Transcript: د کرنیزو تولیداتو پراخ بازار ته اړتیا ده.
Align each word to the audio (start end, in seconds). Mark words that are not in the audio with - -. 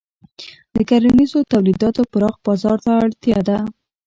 د 0.73 0.75
کرنیزو 0.89 1.39
تولیداتو 1.51 2.01
پراخ 2.11 2.35
بازار 2.45 2.77
ته 2.85 2.91
اړتیا 3.05 3.39
ده. 3.47 3.57